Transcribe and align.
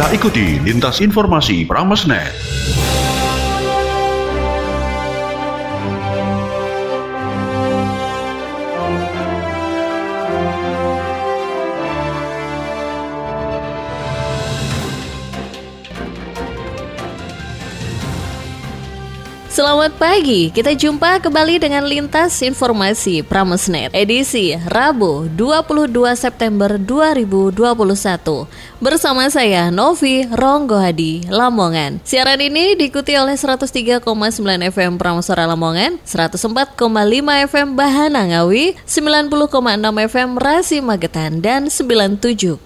Kita 0.00 0.16
ikuti 0.16 0.56
lintas 0.64 1.04
informasi 1.04 1.68
Pramesnet. 1.68 2.32
Selamat 19.50 19.90
pagi, 19.98 20.46
kita 20.54 20.78
jumpa 20.78 21.18
kembali 21.18 21.58
dengan 21.58 21.82
Lintas 21.82 22.38
Informasi 22.38 23.26
Pramesnet. 23.26 23.90
Edisi 23.90 24.54
Rabu 24.54 25.26
22 25.26 25.90
September 26.14 26.78
2021 26.78 28.46
Bersama 28.78 29.26
saya 29.26 29.74
Novi 29.74 30.22
Ronggo 30.30 30.78
Hadi, 30.78 31.26
Lamongan. 31.26 31.98
Siaran 32.06 32.38
ini 32.38 32.78
diikuti 32.78 33.18
oleh 33.18 33.34
103,9 33.34 34.06
FM 34.70 35.02
Pramesora 35.02 35.50
Lamongan 35.50 35.98
104,5 36.06 36.78
FM 37.50 37.74
Bahana 37.74 38.30
Ngawi 38.30 38.78
90,6 38.86 39.34
FM 40.14 40.30
Rasi 40.38 40.78
Magetan 40.78 41.42
dan 41.42 41.66
97,8 41.66 42.62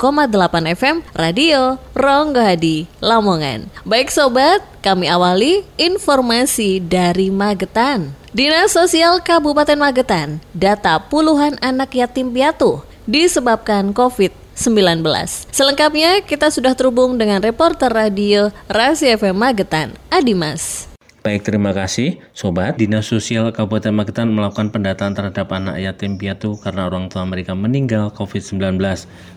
FM 0.77 1.01
Radio 1.17 1.81
Ronggo 1.97 2.45
Hadi, 2.45 2.85
Lamongan. 3.01 3.73
Baik 3.89 4.13
sobat, 4.13 4.74
kami 4.85 5.09
awali 5.09 5.65
informasi 5.81 6.77
dari 6.77 7.33
Magetan. 7.33 8.13
Dinas 8.37 8.77
Sosial 8.77 9.25
Kabupaten 9.25 9.81
Magetan, 9.81 10.45
data 10.53 11.01
puluhan 11.01 11.57
anak 11.65 11.97
yatim 11.97 12.29
piatu 12.29 12.85
disebabkan 13.09 13.97
COVID-19. 13.97 15.01
Selengkapnya 15.49 16.21
kita 16.21 16.53
sudah 16.53 16.77
terhubung 16.77 17.17
dengan 17.17 17.41
reporter 17.41 17.89
radio 17.89 18.53
Rasi 18.69 19.09
FM 19.17 19.41
Magetan, 19.41 19.97
Adimas. 20.13 20.93
Baik, 21.25 21.41
terima 21.41 21.73
kasih. 21.73 22.21
Sobat, 22.37 22.77
Dinas 22.77 23.09
Sosial 23.09 23.49
Kabupaten 23.49 23.97
Magetan 23.97 24.29
melakukan 24.29 24.69
pendataan 24.69 25.17
terhadap 25.17 25.49
anak 25.57 25.81
yatim 25.81 26.21
piatu 26.21 26.61
karena 26.61 26.85
orang 26.85 27.09
tua 27.09 27.25
mereka 27.25 27.57
meninggal 27.57 28.13
COVID-19. 28.13 28.77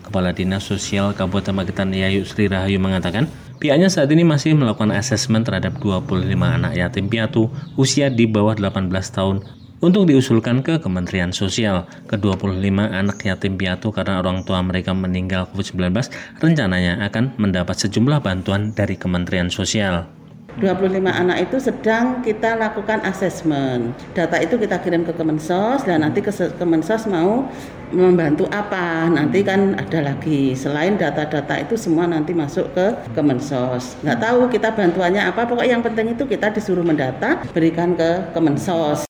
Kepala 0.04 0.36
Dinas 0.36 0.68
Sosial 0.68 1.16
Kabupaten 1.16 1.56
Magetan 1.56 1.88
Yayu 1.96 2.28
Sri 2.28 2.44
Rahayu 2.44 2.76
mengatakan, 2.76 3.24
pihaknya 3.58 3.90
saat 3.90 4.10
ini 4.14 4.22
masih 4.22 4.54
melakukan 4.54 4.94
asesmen 4.94 5.42
terhadap 5.42 5.78
25 5.82 6.24
anak 6.34 6.72
yatim 6.78 7.10
piatu 7.10 7.50
usia 7.74 8.08
di 8.08 8.30
bawah 8.30 8.54
18 8.54 8.90
tahun 9.10 9.42
untuk 9.78 10.10
diusulkan 10.10 10.66
ke 10.66 10.82
Kementerian 10.82 11.30
Sosial. 11.30 11.86
Ke-25 12.10 12.66
anak 12.82 13.18
yatim 13.22 13.54
piatu 13.54 13.94
karena 13.94 14.18
orang 14.18 14.42
tua 14.42 14.58
mereka 14.62 14.90
meninggal 14.94 15.46
COVID-19 15.54 16.10
rencananya 16.42 16.98
akan 17.06 17.38
mendapat 17.38 17.78
sejumlah 17.86 18.18
bantuan 18.22 18.74
dari 18.74 18.98
Kementerian 18.98 19.50
Sosial. 19.50 20.17
25 20.58 21.06
anak 21.06 21.38
itu 21.48 21.56
sedang 21.62 22.20
kita 22.20 22.58
lakukan 22.58 22.98
asesmen. 23.06 23.94
Data 24.12 24.36
itu 24.42 24.58
kita 24.58 24.82
kirim 24.82 25.06
ke 25.06 25.14
Kemensos 25.14 25.86
dan 25.86 26.02
nanti 26.02 26.18
ke 26.18 26.30
Kemensos 26.58 27.06
mau 27.06 27.46
membantu 27.94 28.44
apa. 28.52 29.08
Nanti 29.08 29.40
kan 29.46 29.78
ada 29.78 30.12
lagi 30.12 30.52
selain 30.52 31.00
data-data 31.00 31.56
itu 31.62 31.78
semua 31.78 32.04
nanti 32.04 32.36
masuk 32.36 32.74
ke 32.76 32.86
Kemensos. 33.16 33.96
Nggak 34.04 34.18
tahu 34.18 34.40
kita 34.52 34.74
bantuannya 34.74 35.22
apa, 35.24 35.48
pokoknya 35.48 35.78
yang 35.78 35.84
penting 35.84 36.12
itu 36.12 36.28
kita 36.28 36.52
disuruh 36.52 36.84
mendata, 36.84 37.40
berikan 37.54 37.96
ke 37.96 38.34
Kemensos. 38.36 39.07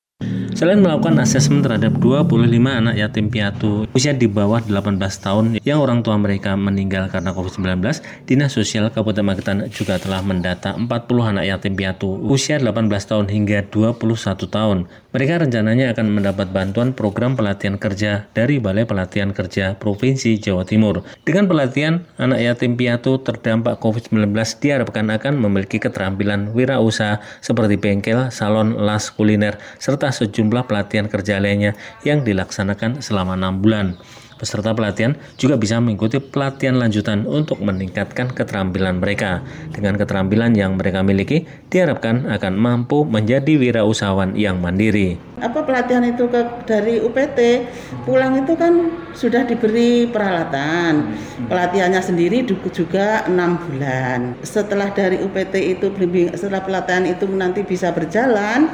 Selain 0.58 0.82
melakukan 0.82 1.14
asesmen 1.22 1.62
terhadap 1.62 2.02
25 2.02 2.50
anak 2.66 2.98
yatim 2.98 3.30
piatu 3.30 3.86
usia 3.94 4.10
di 4.10 4.26
bawah 4.26 4.58
18 4.58 4.98
tahun 4.98 5.44
yang 5.62 5.78
orang 5.78 6.02
tua 6.02 6.18
mereka 6.18 6.58
meninggal 6.58 7.06
karena 7.14 7.30
COVID-19, 7.30 7.78
Dinas 8.26 8.58
Sosial 8.58 8.90
Kabupaten 8.90 9.22
Magetan 9.22 9.70
juga 9.70 10.02
telah 10.02 10.18
mendata 10.18 10.74
40 10.74 10.90
anak 11.30 11.46
yatim 11.46 11.78
piatu 11.78 12.10
usia 12.26 12.58
18 12.58 12.90
tahun 12.90 13.30
hingga 13.30 13.70
21 13.70 14.02
tahun. 14.50 14.78
Mereka 15.14 15.46
rencananya 15.46 15.94
akan 15.94 16.06
mendapat 16.10 16.50
bantuan 16.50 16.90
program 16.90 17.38
pelatihan 17.38 17.78
kerja 17.78 18.26
dari 18.34 18.58
Balai 18.58 18.82
Pelatihan 18.82 19.30
Kerja 19.30 19.78
Provinsi 19.78 20.42
Jawa 20.42 20.66
Timur. 20.66 21.06
Dengan 21.22 21.46
pelatihan, 21.46 22.02
anak 22.18 22.42
yatim 22.42 22.74
piatu 22.74 23.22
terdampak 23.22 23.78
COVID-19 23.78 24.34
diharapkan 24.58 25.06
akan 25.06 25.38
memiliki 25.38 25.78
keterampilan 25.78 26.50
wirausaha 26.50 27.22
seperti 27.38 27.78
bengkel, 27.78 28.34
salon, 28.34 28.74
las, 28.74 29.14
kuliner, 29.14 29.56
serta 29.78 30.10
sejumlah 30.10 30.47
sejumlah 30.48 30.64
pelatihan 30.64 31.12
kerja 31.12 31.36
lainnya 31.36 31.76
yang 32.08 32.24
dilaksanakan 32.24 33.04
selama 33.04 33.36
enam 33.36 33.60
bulan. 33.60 34.00
Peserta 34.38 34.70
pelatihan 34.70 35.18
juga 35.34 35.58
bisa 35.58 35.82
mengikuti 35.82 36.22
pelatihan 36.22 36.78
lanjutan 36.78 37.26
untuk 37.26 37.58
meningkatkan 37.58 38.30
keterampilan 38.30 39.02
mereka. 39.02 39.42
Dengan 39.74 39.98
keterampilan 39.98 40.54
yang 40.54 40.78
mereka 40.78 41.02
miliki, 41.02 41.42
diharapkan 41.74 42.22
akan 42.30 42.54
mampu 42.54 43.02
menjadi 43.02 43.58
wirausahawan 43.58 44.38
yang 44.38 44.62
mandiri. 44.62 45.18
Apa 45.42 45.66
pelatihan 45.66 46.06
itu 46.06 46.30
ke, 46.30 46.38
dari 46.70 47.02
UPT, 47.02 47.66
pulang 48.06 48.38
itu 48.38 48.54
kan 48.54 48.94
sudah 49.10 49.42
diberi 49.42 50.06
peralatan. 50.06 51.18
Pelatihannya 51.50 51.98
sendiri 51.98 52.46
juga 52.46 53.26
enam 53.26 53.58
bulan. 53.58 54.38
Setelah 54.46 54.94
dari 54.94 55.18
UPT 55.18 55.54
itu, 55.74 55.90
setelah 56.38 56.62
pelatihan 56.62 57.02
itu 57.10 57.26
nanti 57.26 57.66
bisa 57.66 57.90
berjalan, 57.90 58.70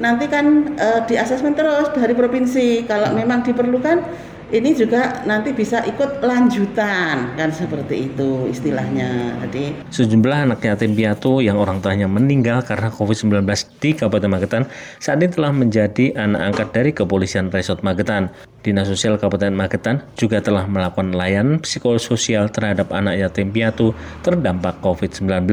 nanti 0.00 0.26
kan 0.26 0.74
e, 0.74 0.88
di 1.06 1.14
asesmen 1.14 1.52
terus 1.52 1.92
dari 1.92 2.16
provinsi. 2.16 2.88
Kalau 2.88 3.12
memang 3.12 3.44
diperlukan 3.44 4.02
ini 4.50 4.74
juga 4.74 5.22
nanti 5.30 5.54
bisa 5.54 5.78
ikut 5.86 6.26
lanjutan 6.26 7.38
kan 7.38 7.50
seperti 7.54 8.10
itu 8.10 8.50
istilahnya. 8.50 9.38
Jadi 9.46 9.86
sejumlah 9.94 10.50
anak 10.50 10.66
yatim 10.66 10.98
piatu 10.98 11.38
yang 11.38 11.54
orang 11.54 11.78
tuanya 11.78 12.10
meninggal 12.10 12.66
karena 12.66 12.90
COVID-19 12.90 13.46
di 13.78 13.94
Kabupaten 13.94 14.30
Magetan 14.30 14.66
saat 14.98 15.22
ini 15.22 15.30
telah 15.30 15.54
menjadi 15.54 16.18
anak 16.18 16.42
angkat 16.50 16.68
dari 16.74 16.90
Kepolisian 16.90 17.46
Resort 17.54 17.86
Magetan. 17.86 18.34
Dinas 18.60 18.90
Sosial 18.90 19.16
Kabupaten 19.16 19.54
Magetan 19.54 20.02
juga 20.18 20.42
telah 20.42 20.66
melakukan 20.66 21.14
layanan 21.14 21.62
psikososial 21.62 22.50
terhadap 22.50 22.90
anak 22.90 23.22
yatim 23.22 23.54
piatu 23.54 23.94
terdampak 24.26 24.82
COVID-19. 24.82 25.46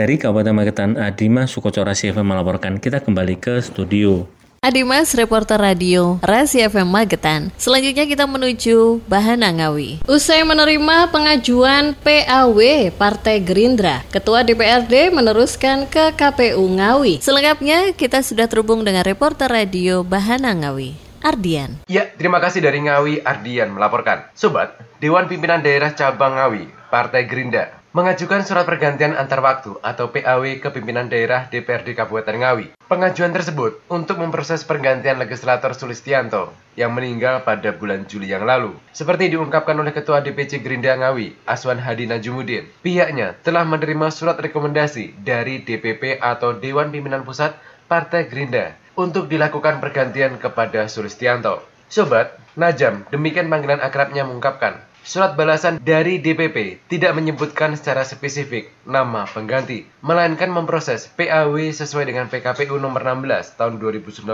Dari 0.00 0.16
Kabupaten 0.16 0.56
Magetan, 0.56 0.96
Adima 0.96 1.44
Sukocora 1.44 1.92
CV 1.92 2.24
melaporkan 2.24 2.80
kita 2.80 3.04
kembali 3.04 3.36
ke 3.36 3.60
studio. 3.60 4.24
Adimas, 4.64 5.12
reporter 5.12 5.60
radio 5.60 6.16
Rasi 6.24 6.64
FM 6.64 6.88
Magetan. 6.88 7.52
Selanjutnya 7.60 8.08
kita 8.08 8.24
menuju 8.24 9.04
Bahana 9.04 9.52
Ngawi. 9.52 10.00
Usai 10.08 10.40
menerima 10.40 11.12
pengajuan 11.12 11.92
PAW 12.00 12.88
Partai 12.96 13.44
Gerindra, 13.44 14.00
Ketua 14.08 14.40
DPRD 14.40 15.12
meneruskan 15.12 15.84
ke 15.84 16.16
KPU 16.16 16.64
Ngawi. 16.64 17.20
Selengkapnya 17.20 17.92
kita 17.92 18.24
sudah 18.24 18.48
terhubung 18.48 18.80
dengan 18.80 19.04
reporter 19.04 19.52
radio 19.52 20.00
Bahana 20.00 20.56
Ngawi. 20.56 20.96
Ardian. 21.20 21.76
Ya, 21.92 22.08
terima 22.16 22.40
kasih 22.40 22.64
dari 22.64 22.80
Ngawi, 22.80 23.20
Ardian 23.20 23.76
melaporkan. 23.76 24.32
Sobat, 24.32 24.80
Dewan 24.96 25.28
Pimpinan 25.28 25.60
Daerah 25.60 25.92
Cabang 25.92 26.40
Ngawi, 26.40 26.72
Partai 26.88 27.28
Gerindra, 27.28 27.79
mengajukan 27.90 28.46
surat 28.46 28.62
pergantian 28.70 29.18
antar 29.18 29.42
waktu 29.42 29.74
atau 29.82 30.14
PAW 30.14 30.62
ke 30.62 30.68
pimpinan 30.70 31.10
daerah 31.10 31.50
DPRD 31.50 31.98
Kabupaten 31.98 32.38
Ngawi. 32.38 32.66
Pengajuan 32.86 33.34
tersebut 33.34 33.82
untuk 33.90 34.22
memproses 34.22 34.62
pergantian 34.62 35.18
legislator 35.18 35.74
Sulistianto 35.74 36.54
yang 36.78 36.94
meninggal 36.94 37.42
pada 37.42 37.74
bulan 37.74 38.06
Juli 38.06 38.30
yang 38.30 38.46
lalu. 38.46 38.78
Seperti 38.94 39.34
diungkapkan 39.34 39.74
oleh 39.74 39.90
Ketua 39.90 40.22
DPC 40.22 40.62
Gerindra 40.62 40.94
Ngawi, 41.02 41.34
Aswan 41.50 41.82
Hadi 41.82 42.06
Najumuddin, 42.06 42.70
pihaknya 42.78 43.34
telah 43.42 43.66
menerima 43.66 44.14
surat 44.14 44.38
rekomendasi 44.38 45.18
dari 45.26 45.66
DPP 45.66 46.22
atau 46.22 46.54
Dewan 46.54 46.94
Pimpinan 46.94 47.26
Pusat 47.26 47.58
Partai 47.90 48.30
Gerindra 48.30 48.78
untuk 48.94 49.26
dilakukan 49.26 49.82
pergantian 49.82 50.38
kepada 50.38 50.86
Sulistianto. 50.86 51.66
Sobat, 51.90 52.38
Najam, 52.54 53.02
demikian 53.10 53.50
panggilan 53.50 53.82
akrabnya 53.82 54.22
mengungkapkan, 54.22 54.78
Surat 55.00 55.32
balasan 55.32 55.80
dari 55.80 56.20
DPP 56.20 56.84
tidak 56.92 57.16
menyebutkan 57.16 57.72
secara 57.72 58.04
spesifik 58.04 58.68
nama 58.84 59.24
pengganti, 59.24 59.88
melainkan 60.04 60.52
memproses 60.52 61.08
PAW 61.16 61.56
sesuai 61.72 62.04
dengan 62.04 62.28
PKPU 62.28 62.76
nomor 62.76 63.00
16 63.00 63.56
tahun 63.56 63.80
2019. 63.80 64.28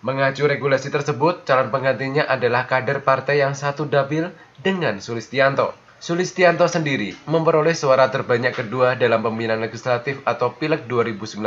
Mengacu 0.00 0.42
regulasi 0.48 0.88
tersebut, 0.88 1.44
calon 1.44 1.68
penggantinya 1.68 2.24
adalah 2.24 2.64
kader 2.64 3.04
partai 3.04 3.44
yang 3.44 3.52
satu 3.52 3.84
dapil 3.84 4.32
dengan 4.64 4.96
Sulistianto. 5.04 5.76
Sulistianto 5.98 6.64
sendiri 6.70 7.12
memperoleh 7.26 7.74
suara 7.74 8.06
terbanyak 8.08 8.54
kedua 8.54 8.94
dalam 8.94 9.18
pemilihan 9.18 9.58
legislatif 9.58 10.22
atau 10.24 10.54
Pileg 10.54 10.86
2019. 10.86 11.42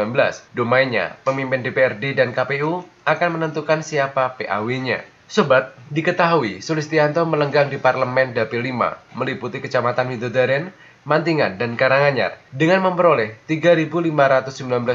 Domainnya, 0.54 1.16
pemimpin 1.24 1.63
DPRD 1.63 2.19
dan 2.19 2.36
KPU 2.36 2.84
akan 3.10 3.30
menentukan 3.40 3.81
siapa 3.81 4.36
PAW-nya. 4.38 5.02
Sobat, 5.31 5.72
diketahui 5.88 6.60
Sulistianto 6.60 7.24
melenggang 7.24 7.72
di 7.72 7.80
Parlemen 7.80 8.36
Dapil 8.36 8.68
5, 8.68 9.16
meliputi 9.16 9.63
Kecamatan 9.63 10.12
Widodaren, 10.12 10.75
Mantingan, 11.07 11.56
dan 11.56 11.80
Karanganyar, 11.80 12.36
dengan 12.51 12.83
memperoleh 12.83 13.39
3.519 13.48 14.12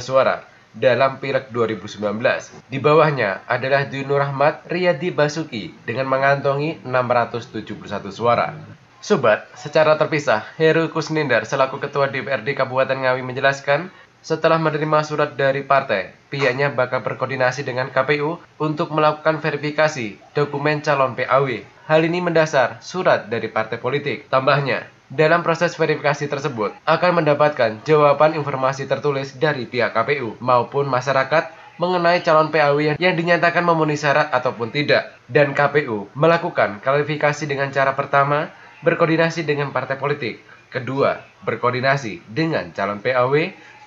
suara 0.05 0.45
dalam 0.77 1.25
Pileg 1.25 1.49
2019. 1.49 2.69
Di 2.69 2.77
bawahnya 2.77 3.49
adalah 3.49 3.89
Dwi 3.89 4.05
Nur 4.05 4.21
Ahmad 4.21 4.61
Riyadi 4.69 5.09
Basuki 5.09 5.73
dengan 5.89 6.05
mengantongi 6.05 6.85
671 6.85 8.13
suara. 8.13 8.53
Sobat, 9.01 9.49
secara 9.57 9.97
terpisah, 9.97 10.45
Heru 10.61 10.93
Kusnindar 10.93 11.49
selaku 11.49 11.81
Ketua 11.81 12.13
DPRD 12.13 12.53
Kabupaten 12.53 13.09
Ngawi 13.09 13.25
menjelaskan, 13.25 13.89
setelah 14.27 14.59
menerima 14.59 15.07
surat 15.07 15.39
dari 15.39 15.63
partai, 15.63 16.11
pihaknya 16.35 16.75
bakal 16.75 16.99
berkoordinasi 17.07 17.63
dengan 17.63 17.95
KPU 17.95 18.43
untuk 18.59 18.91
melakukan 18.91 19.39
verifikasi 19.39 20.19
dokumen 20.35 20.83
calon 20.83 21.15
PAW. 21.15 21.63
Hal 21.87 22.03
ini 22.03 22.19
mendasar 22.19 22.83
surat 22.83 23.31
dari 23.31 23.47
partai 23.47 23.79
politik. 23.79 24.27
Tambahnya, 24.27 24.91
dalam 25.07 25.47
proses 25.47 25.79
verifikasi 25.79 26.27
tersebut 26.27 26.75
akan 26.83 27.23
mendapatkan 27.23 27.79
jawaban 27.87 28.35
informasi 28.35 28.91
tertulis 28.91 29.39
dari 29.39 29.63
pihak 29.71 29.95
KPU 29.95 30.35
maupun 30.43 30.91
masyarakat 30.91 31.55
mengenai 31.79 32.19
calon 32.27 32.51
PAW 32.51 32.99
yang 32.99 33.15
dinyatakan 33.15 33.63
memenuhi 33.63 33.95
syarat 33.95 34.35
ataupun 34.35 34.75
tidak. 34.75 35.15
Dan 35.31 35.55
KPU 35.55 36.11
melakukan 36.19 36.83
klarifikasi 36.83 37.47
dengan 37.47 37.71
cara 37.71 37.95
pertama, 37.95 38.51
berkoordinasi 38.83 39.47
dengan 39.47 39.71
partai 39.71 39.95
politik. 39.95 40.43
Kedua, 40.77 41.25
berkoordinasi 41.41 42.29
dengan 42.29 42.69
calon 42.77 43.01
PAW 43.01 43.33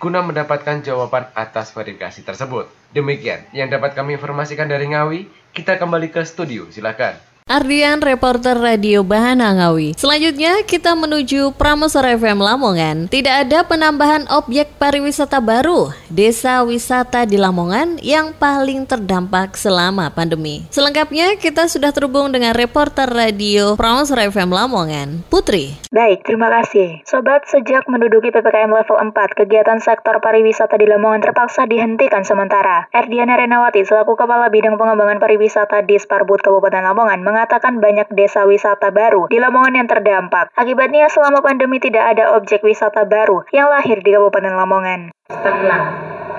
guna 0.02 0.26
mendapatkan 0.26 0.82
jawaban 0.82 1.30
atas 1.38 1.70
verifikasi 1.70 2.26
tersebut. 2.26 2.66
Demikian 2.98 3.46
yang 3.54 3.70
dapat 3.70 3.94
kami 3.94 4.18
informasikan 4.18 4.66
dari 4.66 4.90
Ngawi. 4.90 5.30
Kita 5.54 5.78
kembali 5.78 6.10
ke 6.10 6.26
studio, 6.26 6.66
silakan. 6.74 7.14
Ardian, 7.50 7.98
reporter 7.98 8.54
Radio 8.62 9.02
Bahana 9.02 9.50
Ngawi. 9.58 9.98
Selanjutnya 9.98 10.62
kita 10.70 10.94
menuju 10.94 11.58
Pramesar 11.58 12.06
FM 12.06 12.46
Lamongan. 12.46 13.10
Tidak 13.10 13.50
ada 13.50 13.66
penambahan 13.66 14.30
objek 14.30 14.78
pariwisata 14.78 15.42
baru. 15.42 15.90
Desa 16.14 16.62
wisata 16.62 17.26
di 17.26 17.42
Lamongan 17.42 17.98
yang 18.06 18.38
paling 18.38 18.86
terdampak 18.86 19.58
selama 19.58 20.14
pandemi. 20.14 20.70
Selengkapnya 20.70 21.42
kita 21.42 21.66
sudah 21.66 21.90
terhubung 21.90 22.30
dengan 22.30 22.54
reporter 22.54 23.10
Radio 23.10 23.74
Pramesar 23.74 24.30
FM 24.30 24.54
Lamongan, 24.54 25.26
Putri. 25.34 25.74
Baik, 25.90 26.30
terima 26.30 26.54
kasih. 26.54 27.02
Sobat, 27.02 27.50
sejak 27.50 27.90
menduduki 27.90 28.30
PPKM 28.30 28.70
level 28.70 29.10
4, 29.10 29.10
kegiatan 29.34 29.82
sektor 29.82 30.22
pariwisata 30.22 30.78
di 30.78 30.86
Lamongan 30.86 31.26
terpaksa 31.26 31.66
dihentikan 31.66 32.22
sementara. 32.22 32.86
Erdiana 32.94 33.42
Renawati 33.42 33.82
selaku 33.82 34.14
Kepala 34.14 34.54
Bidang 34.54 34.78
Pengembangan 34.78 35.18
Pariwisata 35.18 35.82
di 35.82 35.98
Sparbud 35.98 36.46
Kabupaten 36.46 36.86
Lamongan 36.86 37.26
mengatakan 37.40 37.80
banyak 37.80 38.12
desa 38.20 38.44
wisata 38.44 38.92
baru 38.92 39.32
di 39.32 39.40
Lamongan 39.40 39.80
yang 39.80 39.88
terdampak. 39.88 40.52
Akibatnya 40.60 41.08
selama 41.08 41.40
pandemi 41.40 41.80
tidak 41.80 42.12
ada 42.12 42.36
objek 42.36 42.60
wisata 42.60 43.08
baru 43.08 43.48
yang 43.56 43.72
lahir 43.72 44.04
di 44.04 44.12
Kabupaten 44.12 44.60
Lamongan. 44.60 45.16
Stagnan, 45.32 45.84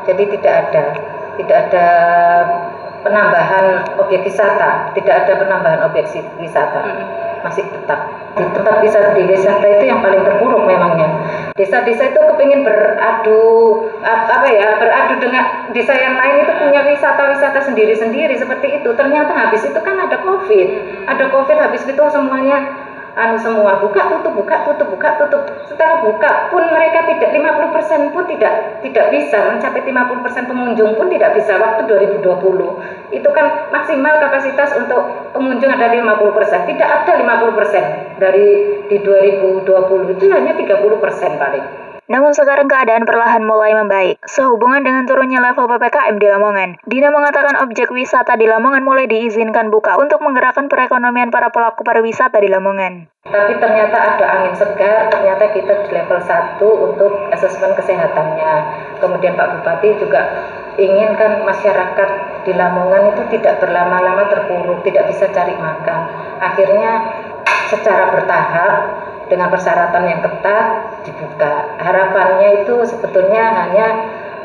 jadi 0.04 0.28
tidak 0.28 0.54
ada, 0.68 0.82
tidak 1.40 1.56
ada 1.72 1.86
penambahan 3.00 3.96
objek 3.96 4.28
wisata, 4.28 4.92
tidak 4.92 5.24
ada 5.24 5.32
penambahan 5.40 5.80
objek 5.88 6.04
wisata, 6.36 6.84
masih 7.40 7.64
tetap. 7.64 8.04
Di 8.36 8.44
tempat 8.52 8.84
wisata 8.84 9.16
di 9.16 9.24
wisata 9.24 9.64
itu 9.64 9.84
yang 9.88 10.04
paling 10.04 10.20
terpuruk 10.20 10.68
memangnya. 10.68 11.08
Desa-desa 11.70 12.10
itu 12.10 12.18
kepingin 12.18 12.66
beradu 12.66 13.46
apa 14.02 14.42
ya 14.50 14.74
beradu 14.82 15.22
dengan 15.22 15.70
desa 15.70 15.94
yang 15.94 16.18
lain 16.18 16.42
itu 16.42 16.52
punya 16.58 16.82
wisata-wisata 16.82 17.62
sendiri-sendiri 17.62 18.34
seperti 18.34 18.82
itu. 18.82 18.90
Ternyata 18.90 19.30
habis 19.30 19.62
itu 19.62 19.78
kan 19.78 19.94
ada 19.94 20.18
covid, 20.18 20.68
ada 21.06 21.30
covid 21.30 21.54
habis 21.62 21.86
itu 21.86 22.02
semuanya 22.10 22.79
anu 23.18 23.36
semua 23.40 23.82
buka 23.82 24.06
tutup 24.12 24.32
buka 24.34 24.62
tutup 24.66 24.88
buka 24.92 25.08
tutup. 25.18 25.42
Setelah 25.66 26.04
buka 26.04 26.52
pun 26.52 26.62
mereka 26.70 27.06
tidak 27.08 27.30
50% 27.32 28.14
pun 28.14 28.24
tidak 28.28 28.80
tidak 28.84 29.06
bisa 29.10 29.38
mencapai 29.50 29.82
50% 29.82 30.50
pengunjung 30.50 30.90
pun 30.94 31.06
tidak 31.08 31.34
bisa 31.34 31.56
waktu 31.56 31.86
2020 31.88 33.10
itu 33.10 33.28
kan 33.34 33.46
maksimal 33.74 34.14
kapasitas 34.20 34.76
untuk 34.76 35.30
pengunjung 35.34 35.72
ada 35.72 35.88
50% 35.90 36.70
tidak 36.70 36.88
ada 36.88 37.12
50% 37.16 38.20
dari 38.20 38.48
di 38.86 38.96
2020 38.98 40.14
itu 40.14 40.24
hanya 40.30 40.52
30% 40.54 41.40
paling 41.40 41.64
namun 42.10 42.34
sekarang 42.34 42.66
keadaan 42.66 43.06
perlahan 43.06 43.46
mulai 43.46 43.70
membaik. 43.78 44.18
Sehubungan 44.26 44.82
dengan 44.82 45.06
turunnya 45.06 45.38
level 45.38 45.70
PPKM 45.70 46.18
di 46.18 46.26
Lamongan, 46.26 46.70
Dina 46.82 47.14
mengatakan 47.14 47.62
objek 47.62 47.94
wisata 47.94 48.34
di 48.34 48.50
Lamongan 48.50 48.82
mulai 48.82 49.06
diizinkan 49.06 49.70
buka 49.70 49.94
untuk 49.94 50.18
menggerakkan 50.18 50.66
perekonomian 50.66 51.30
para 51.30 51.54
pelaku 51.54 51.86
pariwisata 51.86 52.42
di 52.42 52.50
Lamongan. 52.50 53.06
Tapi 53.30 53.54
ternyata 53.62 53.94
ada 53.94 54.26
angin 54.26 54.54
segar, 54.58 55.06
ternyata 55.06 55.54
kita 55.54 55.86
di 55.86 55.88
level 55.94 56.18
1 56.18 56.58
untuk 56.58 57.12
asesmen 57.30 57.78
kesehatannya. 57.78 58.54
Kemudian 58.98 59.38
Pak 59.38 59.48
Bupati 59.54 60.02
juga 60.02 60.20
inginkan 60.74 61.46
masyarakat 61.46 62.10
di 62.42 62.52
Lamongan 62.58 63.14
itu 63.14 63.22
tidak 63.38 63.62
berlama-lama 63.62 64.26
terpuruk, 64.26 64.82
tidak 64.82 65.06
bisa 65.14 65.30
cari 65.30 65.54
makan. 65.54 66.00
Akhirnya 66.42 66.92
secara 67.70 68.10
bertahap 68.10 68.74
dengan 69.30 69.48
persyaratan 69.48 70.04
yang 70.10 70.20
ketat 70.20 70.66
dibuka. 71.06 71.78
Harapannya 71.78 72.66
itu 72.66 72.74
sebetulnya 72.84 73.54
hanya 73.54 73.86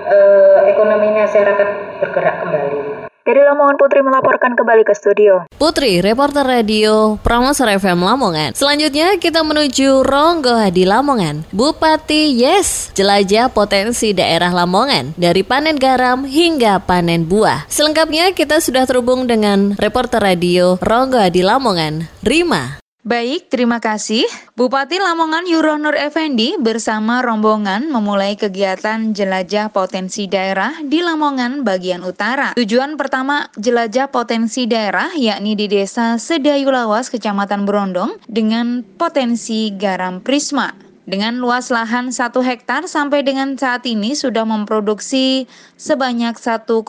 eh, 0.06 0.60
ekonomi 0.70 1.10
masyarakat 1.12 2.00
bergerak 2.00 2.46
kembali. 2.46 3.10
Dari 3.26 3.42
Lamongan 3.42 3.82
Putri 3.82 4.06
melaporkan 4.06 4.54
kembali 4.54 4.86
ke 4.86 4.94
studio. 4.94 5.50
Putri, 5.58 5.98
reporter 5.98 6.46
radio 6.46 7.18
Pramosar 7.26 7.74
FM 7.74 8.06
Lamongan. 8.06 8.54
Selanjutnya 8.54 9.18
kita 9.18 9.42
menuju 9.42 10.06
Ronggo 10.06 10.54
Hadi 10.54 10.86
Lamongan. 10.86 11.42
Bupati 11.50 12.38
Yes, 12.38 12.94
jelajah 12.94 13.50
potensi 13.50 14.14
daerah 14.14 14.54
Lamongan 14.54 15.18
dari 15.18 15.42
panen 15.42 15.82
garam 15.82 16.22
hingga 16.22 16.78
panen 16.86 17.26
buah. 17.26 17.66
Selengkapnya 17.66 18.30
kita 18.38 18.62
sudah 18.62 18.86
terhubung 18.86 19.26
dengan 19.26 19.74
reporter 19.82 20.22
radio 20.22 20.78
Ronggo 20.78 21.18
Hadi 21.18 21.42
Lamongan, 21.42 22.06
Rima. 22.22 22.85
Baik, 23.06 23.54
terima 23.54 23.78
kasih. 23.78 24.26
Bupati 24.58 24.98
Lamongan 24.98 25.46
Yuronur 25.46 25.94
Effendi 25.94 26.58
bersama 26.58 27.22
rombongan 27.22 27.94
memulai 27.94 28.34
kegiatan 28.34 29.14
jelajah 29.14 29.70
potensi 29.70 30.26
daerah 30.26 30.74
di 30.82 31.06
Lamongan 31.06 31.62
bagian 31.62 32.02
utara. 32.02 32.58
Tujuan 32.58 32.98
pertama 32.98 33.46
jelajah 33.62 34.10
potensi 34.10 34.66
daerah 34.66 35.14
yakni 35.14 35.54
di 35.54 35.70
Desa 35.70 36.18
Sedayu 36.18 36.74
Lawas, 36.74 37.14
Kecamatan 37.14 37.70
Berondong 37.70 38.18
dengan 38.26 38.82
potensi 38.82 39.70
garam 39.78 40.26
prisma 40.26 40.85
dengan 41.06 41.38
luas 41.38 41.70
lahan 41.70 42.10
1 42.10 42.34
hektar 42.42 42.90
sampai 42.90 43.22
dengan 43.22 43.54
saat 43.58 43.86
ini 43.86 44.18
sudah 44.18 44.46
memproduksi 44.46 45.46
sebanyak 45.78 46.38
1,1 46.38 46.82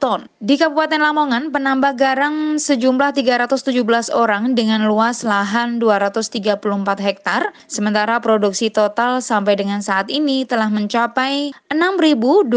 ton. 0.00 0.24
Di 0.40 0.56
Kabupaten 0.56 1.00
Lamongan, 1.00 1.52
penambah 1.52 1.96
garam 1.96 2.56
sejumlah 2.56 3.12
317 3.16 4.10
orang 4.12 4.54
dengan 4.56 4.88
luas 4.88 5.24
lahan 5.24 5.78
234 5.80 7.00
hektar, 7.00 7.52
sementara 7.68 8.20
produksi 8.20 8.70
total 8.72 9.20
sampai 9.20 9.56
dengan 9.60 9.84
saat 9.84 10.08
ini 10.08 10.48
telah 10.48 10.72
mencapai 10.72 11.52
6.233 11.68 12.48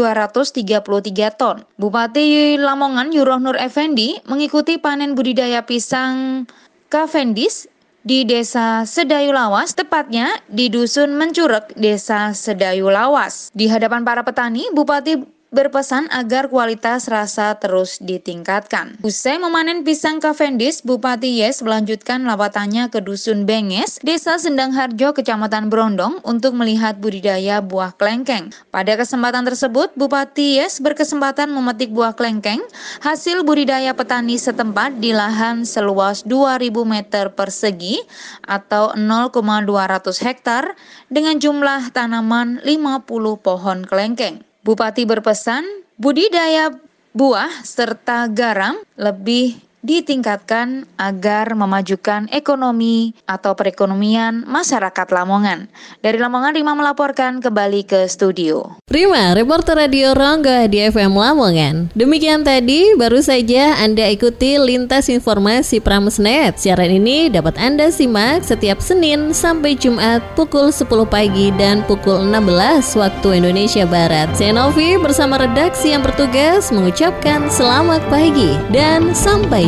ton. 1.36 1.60
Bupati 1.76 2.56
Lamongan 2.56 3.12
Yuroh 3.12 3.38
Nur 3.38 3.60
Effendi 3.60 4.16
mengikuti 4.24 4.80
panen 4.80 5.12
budidaya 5.12 5.60
pisang 5.62 6.48
Cavendish 6.88 7.68
di 8.02 8.24
Desa 8.24 8.86
Sedayu 8.86 9.34
Lawas, 9.34 9.74
tepatnya 9.74 10.38
di 10.48 10.70
Dusun 10.70 11.14
Mencurek, 11.14 11.74
Desa 11.74 12.32
Sedayu 12.34 12.88
Lawas. 12.90 13.50
Di 13.52 13.68
hadapan 13.68 14.02
para 14.06 14.22
petani, 14.24 14.66
Bupati 14.74 15.37
berpesan 15.48 16.12
agar 16.12 16.52
kualitas 16.52 17.08
rasa 17.08 17.56
terus 17.56 17.96
ditingkatkan. 18.00 19.00
Usai 19.00 19.40
memanen 19.40 19.80
pisang 19.80 20.20
Cavendish, 20.20 20.84
Bupati 20.84 21.40
Yes 21.40 21.64
melanjutkan 21.64 22.24
lawatannya 22.28 22.92
ke 22.92 23.00
Dusun 23.00 23.48
Benges, 23.48 23.96
Desa 24.04 24.36
Sendang 24.36 24.76
Harjo, 24.76 25.16
Kecamatan 25.16 25.72
Brondong 25.72 26.20
untuk 26.24 26.52
melihat 26.52 27.00
budidaya 27.00 27.64
buah 27.64 27.96
klengkeng. 27.96 28.52
Pada 28.68 28.96
kesempatan 29.00 29.48
tersebut, 29.48 29.92
Bupati 29.96 30.60
Yes 30.60 30.80
berkesempatan 30.84 31.48
memetik 31.48 31.92
buah 31.92 32.12
klengkeng 32.12 32.60
hasil 33.00 33.44
budidaya 33.44 33.96
petani 33.96 34.36
setempat 34.36 35.00
di 35.00 35.16
lahan 35.16 35.64
seluas 35.64 36.24
2000 36.28 36.84
meter 36.84 37.32
persegi 37.32 38.04
atau 38.44 38.92
0,200 38.92 40.24
hektar 40.24 40.76
dengan 41.08 41.40
jumlah 41.40 41.92
tanaman 41.96 42.60
50 42.64 43.04
pohon 43.40 43.78
klengkeng. 43.88 44.47
Bupati 44.68 45.08
berpesan 45.08 45.64
budidaya 45.96 46.68
buah 47.16 47.64
serta 47.64 48.28
garam 48.28 48.76
lebih 49.00 49.56
ditingkatkan 49.82 50.90
agar 50.98 51.54
memajukan 51.54 52.26
ekonomi 52.34 53.14
atau 53.24 53.54
perekonomian 53.54 54.42
masyarakat 54.46 55.06
Lamongan. 55.14 55.70
Dari 56.02 56.18
Lamongan, 56.18 56.54
Rima 56.58 56.74
melaporkan 56.74 57.38
kembali 57.38 57.86
ke 57.86 58.00
studio. 58.10 58.82
Rima, 58.90 59.36
reporter 59.38 59.78
Radio 59.78 60.16
Rongga 60.16 60.66
di 60.66 60.82
FM 60.82 61.14
Lamongan. 61.14 61.94
Demikian 61.94 62.42
tadi, 62.42 62.98
baru 62.98 63.22
saja 63.22 63.78
Anda 63.78 64.10
ikuti 64.10 64.58
lintas 64.58 65.06
informasi 65.06 65.78
Pramesnet. 65.78 66.58
Siaran 66.58 66.90
ini 66.90 67.30
dapat 67.30 67.54
Anda 67.60 67.94
simak 67.94 68.42
setiap 68.42 68.82
Senin 68.82 69.30
sampai 69.30 69.78
Jumat 69.78 70.24
pukul 70.34 70.74
10 70.74 70.88
pagi 71.06 71.54
dan 71.54 71.86
pukul 71.86 72.26
16 72.26 72.98
waktu 72.98 73.28
Indonesia 73.38 73.86
Barat. 73.86 74.34
Saya 74.34 74.50
Novi 74.56 74.98
bersama 74.98 75.38
redaksi 75.38 75.94
yang 75.94 76.02
bertugas 76.02 76.74
mengucapkan 76.74 77.46
selamat 77.46 78.02
pagi 78.10 78.58
dan 78.74 79.14
sampai 79.14 79.67